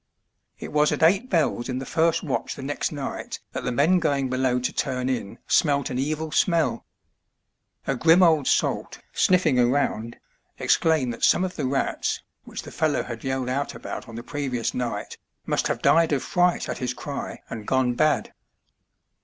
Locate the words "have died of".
15.67-16.23